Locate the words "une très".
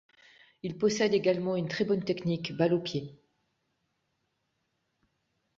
1.55-1.85